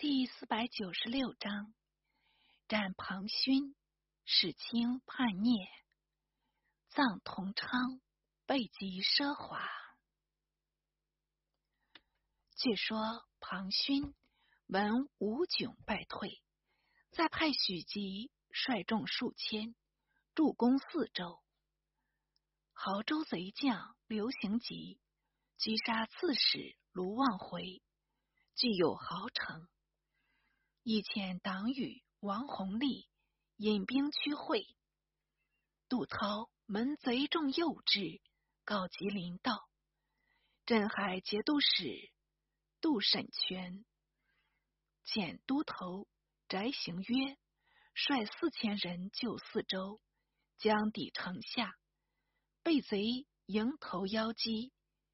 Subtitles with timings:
[0.00, 1.74] 第四百九十六章：
[2.68, 3.76] 斩庞勋，
[4.24, 5.68] 使清叛逆，
[6.88, 8.00] 葬同昌，
[8.46, 9.62] 背极奢华。
[12.56, 14.14] 据说庞勋
[14.68, 16.42] 闻吴迥败退，
[17.10, 19.74] 再派许吉率众数千
[20.34, 21.42] 助攻四州。
[22.74, 24.98] 亳州贼将刘行吉
[25.58, 27.82] 击杀刺史卢望回，
[28.54, 29.68] 具有豪城。
[30.92, 33.06] 以遣党羽王弘立
[33.58, 34.66] 引兵驱会。
[35.88, 38.20] 杜涛门贼众诱至，
[38.64, 39.68] 告急临道。
[40.66, 42.10] 镇海节度使
[42.80, 43.84] 杜审权
[45.06, 46.08] 遣都头
[46.48, 47.38] 翟行曰，
[47.94, 50.00] 率四千人救四周，
[50.58, 51.72] 将抵城下。
[52.64, 54.72] 被贼迎头邀击，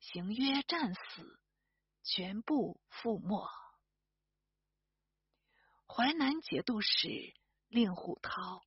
[0.00, 1.38] 行曰战死，
[2.04, 3.46] 全部覆没。
[5.88, 7.34] 淮南节度使
[7.66, 8.62] 令虎涛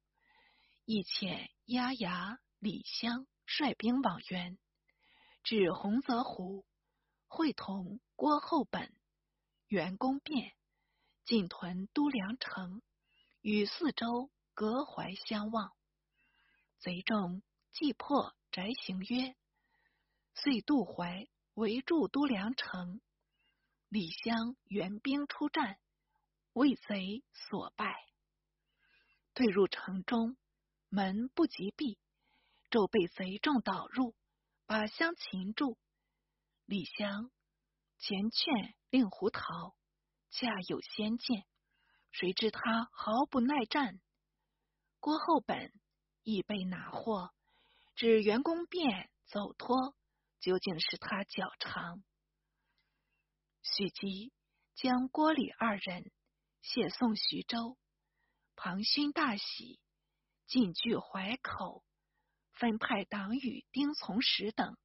[0.86, 4.58] 亦遣押牙李湘率兵往援，
[5.44, 6.66] 至洪泽湖，
[7.28, 8.94] 会同郭后本、
[9.68, 10.52] 袁公变
[11.24, 12.82] 进屯都梁城，
[13.42, 15.72] 与四周隔淮相望。
[16.80, 17.42] 贼众
[17.72, 18.36] 既破。
[18.52, 19.34] 翟行曰
[20.36, 23.00] ：“遂渡淮，围住都梁城。
[23.88, 25.80] 李湘援兵出战，
[26.54, 27.96] 为贼所败，
[29.34, 30.38] 退入城中，
[30.90, 31.98] 门不及闭，
[32.70, 34.16] 骤被贼众捣入，
[34.66, 35.78] 把乡擒住。
[36.66, 37.32] 李湘
[37.98, 39.76] 前劝令狐逃，
[40.30, 41.46] 恰有先见，
[42.12, 44.00] 谁知他毫不耐战。
[45.00, 45.72] 郭后本
[46.24, 47.32] 亦被拿获。”
[47.94, 49.96] 指袁公变走脱，
[50.40, 52.02] 究竟是他脚长。
[53.62, 54.34] 许吉
[54.74, 56.12] 将郭李二人
[56.62, 57.78] 谢送徐州，
[58.56, 59.80] 庞勋大喜，
[60.48, 61.84] 进据淮口，
[62.52, 64.78] 分派党羽丁从实等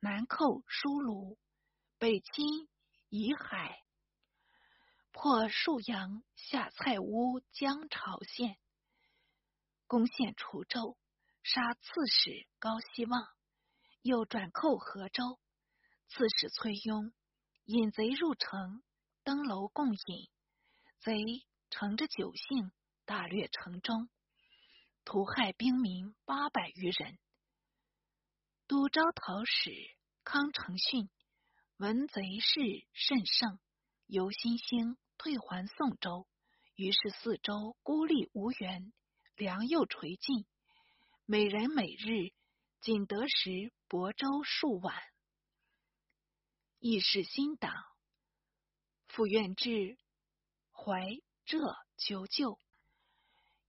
[0.00, 1.38] 南寇舒卢，
[1.98, 2.68] 北侵
[3.08, 3.82] 夷海，
[5.10, 8.58] 破沭阳、下蔡乌江朝县，
[9.86, 10.96] 攻陷滁州。
[11.44, 13.26] 杀刺史高希望，
[14.02, 15.40] 又转寇河州。
[16.08, 17.12] 刺史崔庸
[17.64, 18.82] 引贼入城，
[19.22, 20.30] 登楼共饮。
[21.00, 22.72] 贼乘着酒兴，
[23.04, 24.08] 大掠城中，
[25.04, 27.18] 屠害兵民八百余人。
[28.66, 29.70] 都招讨使
[30.24, 31.08] 康承训
[31.76, 32.60] 闻贼势
[32.92, 33.60] 甚盛，
[34.06, 36.26] 由新兴退还宋州。
[36.74, 38.92] 于是四周孤立无援，
[39.36, 40.46] 粮又垂尽。
[41.24, 42.32] 每人每日
[42.80, 45.00] 仅得食薄粥数碗。
[46.80, 47.72] 亦是新党，
[49.06, 49.96] 复愿至
[50.80, 51.02] 怀
[51.44, 52.60] 浙求救。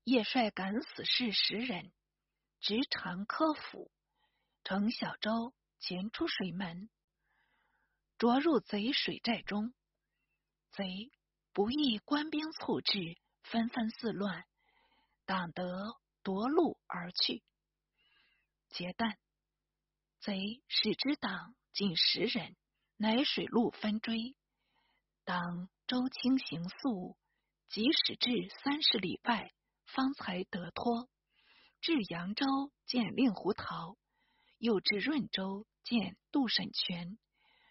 [0.03, 1.92] 叶帅敢死士十人，
[2.62, 3.92] 执长科斧，
[4.64, 6.90] 乘小舟潜出水门，
[8.20, 9.74] 着入贼水寨中。
[10.72, 11.12] 贼
[11.52, 14.46] 不意官兵促至，纷纷四乱，
[15.26, 17.44] 党得夺路而去。
[18.70, 19.18] 结旦，
[20.20, 22.56] 贼使之党仅十人，
[22.97, 24.36] 乃水陆分追，
[25.24, 27.17] 党周清行速，
[27.67, 28.29] 即使至
[28.63, 29.51] 三十里外，
[29.88, 31.09] 方才得脱。
[31.81, 32.45] 至扬州
[32.85, 33.97] 见令狐桃，
[34.59, 37.17] 又至润州见杜审权。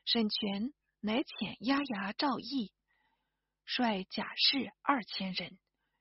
[0.04, 2.72] 审权乃遣押牙赵毅，
[3.64, 5.56] 率甲士二千人，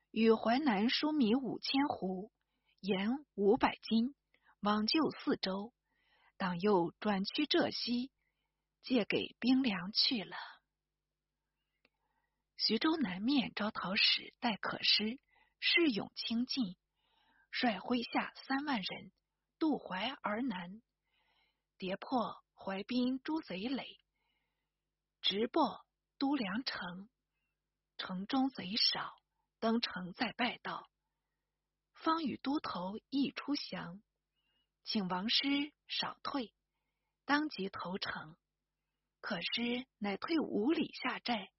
[0.09, 2.31] 与淮南输米五千斛，
[2.79, 4.15] 盐五百斤。
[4.61, 5.71] 往救四州，
[6.37, 8.09] 党又转趋浙西，
[8.81, 10.35] 借给兵粮去了。
[12.57, 15.19] 徐州南面招讨使戴可师
[15.61, 16.75] 恃勇轻进，
[17.51, 19.11] 率麾下三万人
[19.59, 20.81] 渡淮而南，
[21.77, 23.99] 跌破淮滨诸贼垒，
[25.21, 25.85] 直破
[26.17, 27.07] 都梁城。
[27.97, 29.15] 城中贼少，
[29.59, 30.89] 登城再拜道，
[31.93, 34.01] 方与都头一出降。
[34.83, 35.45] 请王师
[35.87, 36.53] 少退，
[37.25, 38.35] 当即投诚。
[39.21, 41.51] 可师乃退五里下寨，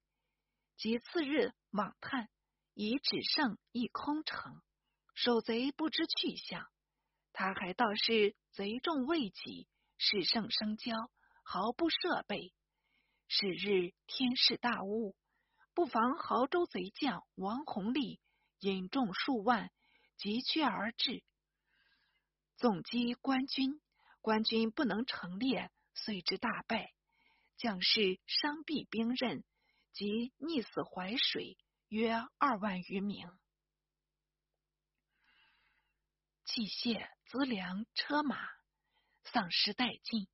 [0.79, 2.29] 及次日莽探，
[2.73, 4.61] 已只剩一空城，
[5.13, 6.65] 守贼不知去向。
[7.33, 9.67] 他还道是贼众未己，
[9.97, 11.09] 士胜生骄，
[11.43, 12.53] 毫不设备。
[13.27, 15.17] 是日天势大雾，
[15.73, 18.21] 不妨亳州贼将王弘立
[18.59, 19.69] 引众数万，
[20.15, 21.25] 急趋而至。
[22.55, 23.81] 总击官军，
[24.21, 26.93] 官军不能成列，遂之大败。
[27.57, 29.43] 将士伤毙兵刃，
[29.93, 31.57] 及溺死淮水
[31.87, 33.27] 约二万余名。
[36.45, 38.37] 器械、资粮、车马
[39.23, 40.27] 丧失殆尽，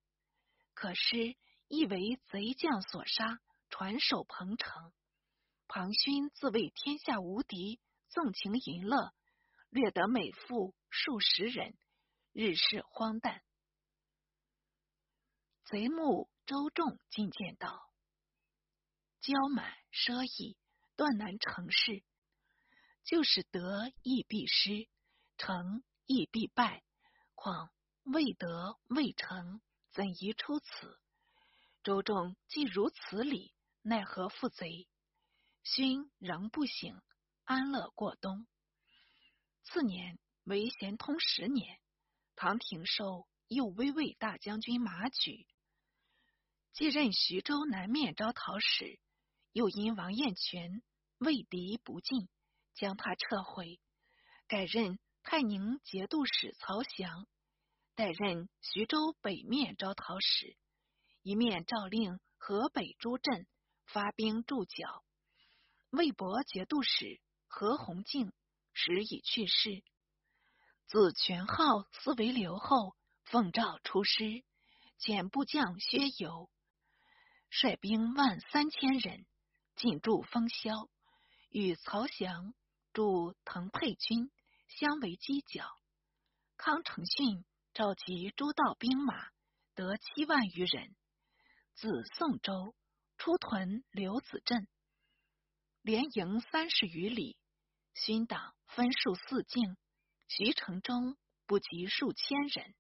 [0.74, 1.36] 可是
[1.68, 4.94] 亦为贼将所杀，传首彭城。
[5.68, 9.14] 庞勋自谓天下无敌，纵情淫乐，
[9.70, 11.76] 掠得美妇数十人，
[12.32, 13.44] 日事荒诞。
[15.66, 17.90] 贼目周仲进谏道
[19.26, 20.56] ：“骄满奢逸，
[20.96, 22.04] 断难成事。
[23.04, 24.88] 就是得亦必失，
[25.38, 26.84] 成。”亦必败，
[27.34, 27.72] 况
[28.04, 31.00] 未得未成，怎宜出此？
[31.82, 34.88] 周仲既如此理，奈何负贼？
[35.64, 37.02] 勋仍不醒，
[37.44, 38.46] 安乐过冬。
[39.64, 41.80] 次年为咸通十年，
[42.36, 45.48] 唐廷寿右威卫大将军马举
[46.72, 49.00] 继任徐州南面招讨使，
[49.56, 50.84] 又因王彦全
[51.18, 52.28] 畏敌不进，
[52.74, 53.80] 将他撤回，
[54.50, 55.00] 改任。
[55.28, 57.26] 泰宁节度使曹翔
[57.96, 60.56] 代任徐州北面招讨使，
[61.24, 63.48] 一面诏令河北诸镇
[63.88, 65.04] 发兵驻剿。
[65.90, 68.34] 魏博节度使何鸿敬
[68.72, 69.84] 时已去世，
[70.86, 74.44] 子权浩思为留后，奉诏出师，
[75.00, 76.52] 遣部将薛游
[77.50, 79.26] 率兵万三千人
[79.76, 80.90] 进驻封萧，
[81.50, 82.54] 与曹翔
[82.94, 84.32] 驻滕沛军。
[84.68, 85.64] 相为犄角，
[86.58, 89.30] 康承训召集诸道兵马，
[89.74, 90.96] 得七万余人，
[91.76, 92.76] 自宋州
[93.18, 94.68] 出屯刘子镇，
[95.82, 97.38] 连营三十余里。
[97.94, 99.78] 勋党分数四境，
[100.28, 102.76] 徐城中不及数千人。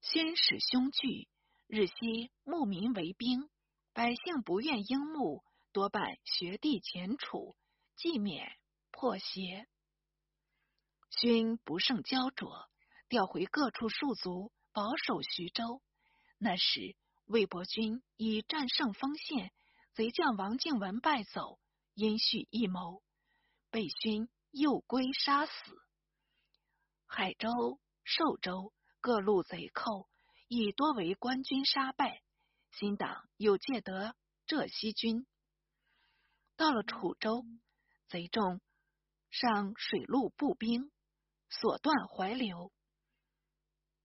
[0.00, 1.28] 宣使凶惧，
[1.68, 3.48] 日夕牧民为兵，
[3.94, 7.54] 百姓不愿应募，多半学弟前处，
[7.94, 8.56] 既免
[8.90, 9.68] 破邪。
[11.10, 12.70] 勋不胜焦灼，
[13.08, 15.82] 调回各处戍卒，保守徐州。
[16.38, 16.96] 那时
[17.26, 19.52] 魏博军已战胜丰县，
[19.92, 21.60] 贼将王敬文败走，
[21.92, 23.02] 因蓄异谋，
[23.70, 25.52] 被勋诱归杀死。
[27.06, 30.08] 海州、寿州各路贼寇
[30.48, 32.22] 亦多为官军杀败，
[32.72, 34.16] 新党又借得
[34.46, 35.26] 浙西军。
[36.56, 37.44] 到了楚州，
[38.08, 38.60] 贼众
[39.30, 40.90] 上水陆步兵。
[41.54, 42.72] 所断怀流，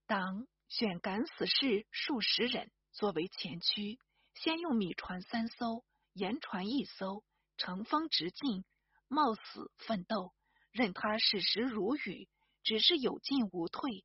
[0.06, 4.02] 党选敢死士数十人作为前驱，
[4.34, 7.24] 先用米船三艘，盐船一艘，
[7.56, 8.66] 乘风直进，
[9.08, 10.34] 冒死奋斗，
[10.72, 12.28] 任他矢石如雨，
[12.64, 14.04] 只是有进无退。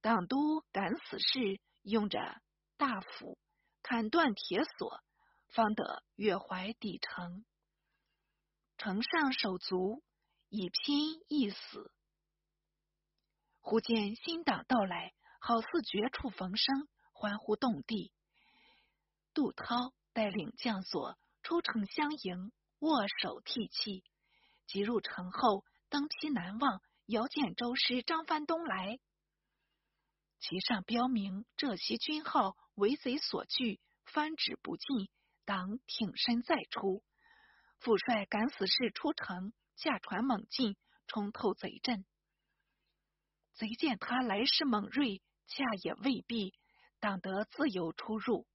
[0.00, 2.42] 党督敢死士用着
[2.82, 3.38] 大斧
[3.80, 5.04] 砍断铁索，
[5.46, 7.44] 方得越淮抵城。
[8.76, 10.02] 城上手足。
[10.48, 11.92] 以拼一死。
[13.60, 18.12] 忽见新党到来，好似绝处逢生，欢呼动地。
[19.32, 24.04] 杜涛带领将所出城相迎，握手涕泣。
[24.66, 28.98] 即入城后，登梯南望，遥见周师张帆东来，
[30.40, 35.08] 其上标明浙西军号为贼所惧，藩止不进，
[35.44, 37.02] 党挺身再出，
[37.78, 39.52] 副帅敢死士出城。
[39.74, 40.76] 驾船猛进，
[41.08, 42.04] 冲透贼阵。
[43.54, 46.54] 贼见他来势猛锐，恰也未必，
[47.00, 48.46] 党得自由出入。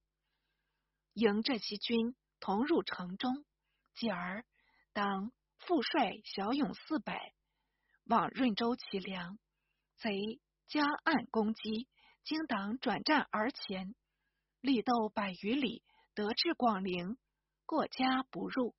[1.13, 3.43] 迎这其军同入城中，
[3.95, 4.45] 继而
[4.93, 7.33] 党副帅小勇四百
[8.05, 9.37] 往润州乞粮，
[9.97, 11.89] 贼加岸攻击，
[12.23, 13.95] 经党转战而前，
[14.61, 15.83] 力斗百余里，
[16.13, 17.17] 得至广陵，
[17.65, 18.75] 过家不入。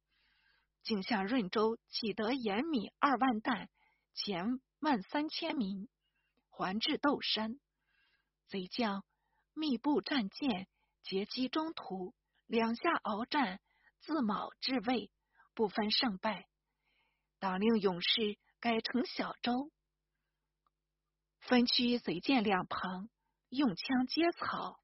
[0.82, 3.68] 竟向润州启得盐米二万担，
[4.14, 5.88] 钱万三千民，
[6.48, 7.60] 还至窦山。
[8.46, 9.04] 贼将
[9.52, 10.66] 密布战舰，
[11.02, 12.14] 截击中途，
[12.46, 13.60] 两下鏖战，
[14.00, 15.10] 自卯至未，
[15.54, 16.48] 不分胜败。
[17.38, 19.70] 党令勇士改成小舟，
[21.40, 23.10] 分区贼舰两旁，
[23.50, 24.80] 用枪接草。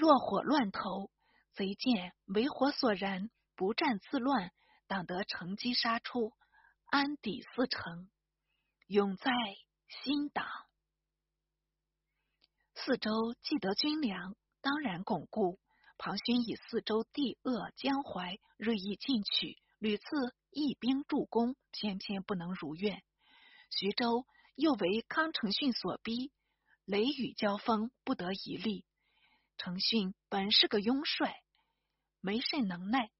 [0.00, 1.10] 若火乱投，
[1.52, 3.30] 贼见为火所燃。
[3.54, 4.50] 不战自乱，
[4.86, 6.32] 党得乘机杀出，
[6.86, 8.08] 安抵四城，
[8.86, 9.30] 永在
[9.88, 10.46] 新党。
[12.74, 13.10] 四周
[13.42, 15.60] 既得军粮，当然巩固。
[15.98, 20.06] 庞勋以四周地恶江淮，锐意进取，屡次
[20.48, 23.02] 义兵助攻，偏偏不能如愿。
[23.68, 26.32] 徐州又为康承训所逼，
[26.86, 28.86] 雷雨交锋，不得一利。
[29.62, 31.36] 承训本是个庸帅。
[32.22, 33.10] 没甚能耐。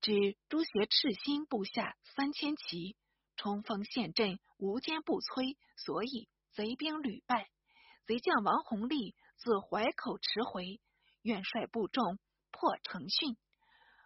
[0.00, 2.96] 知朱邪赤心部下三千骑
[3.36, 7.48] 冲锋陷阵，无坚不摧，所以贼兵屡败。
[8.04, 10.80] 贼将王弘立自淮口驰回，
[11.22, 12.18] 愿率部众
[12.50, 13.36] 破成训，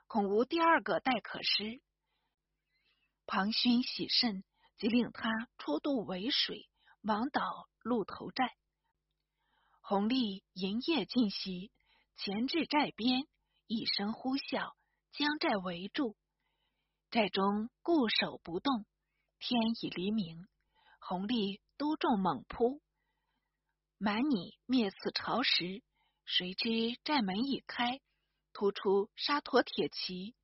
[0.07, 1.81] 恐无第二个待可施。
[3.27, 4.45] 庞勋喜甚，
[4.77, 6.69] 即令他出渡渭水，
[7.01, 8.55] 往岛鹿头寨。
[9.91, 11.73] 弘立营夜进袭，
[12.17, 13.27] 前至寨边，
[13.67, 14.75] 一声呼啸。
[15.11, 16.15] 将寨围住，
[17.11, 18.87] 寨中固守不动。
[19.41, 20.47] 天已黎明，
[21.01, 22.81] 弘历督众猛扑，
[23.99, 25.83] 满拟灭此巢时，
[26.25, 28.01] 谁知寨门已开，
[28.53, 30.37] 突出沙陀铁骑，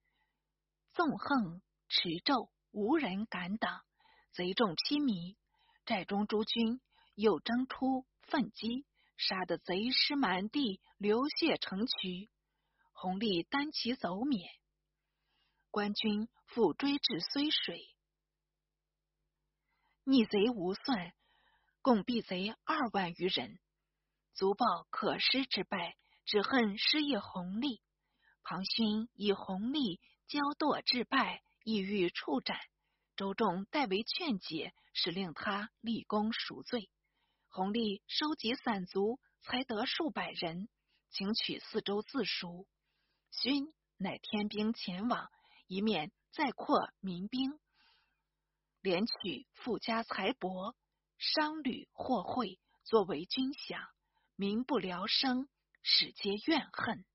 [0.93, 3.85] 纵横驰骤，无人敢挡。
[4.33, 5.37] 贼众凄迷，
[5.85, 6.81] 寨中诸军
[7.15, 8.85] 又争出奋击，
[9.17, 12.31] 杀得贼尸满地，流血成渠。
[12.93, 14.51] 弘历单骑走免，
[15.71, 17.95] 官军复追至睢水，
[20.05, 21.13] 逆贼无算，
[21.83, 23.59] 共毙贼二万余人，
[24.33, 27.83] 足报可失之败，只恨失业弘历。
[28.43, 32.59] 庞勋以弘历骄惰致败，意欲处斩。
[33.15, 36.89] 周仲代为劝解，使令他立功赎罪。
[37.57, 40.69] 弘历收集散卒，才得数百人，
[41.09, 42.69] 请取四周自赎。
[43.31, 45.31] 勋乃天兵前往，
[45.67, 47.59] 一面再扩民兵，
[48.83, 50.75] 连取富家财帛、
[51.17, 53.89] 商旅货会，作为军饷，
[54.35, 55.49] 民不聊生，
[55.81, 57.07] 使皆怨恨。